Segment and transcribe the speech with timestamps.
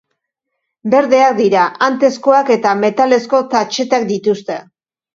[0.93, 4.63] Berdeak dira, antezkoak eta metalezko tatxetak dituzte.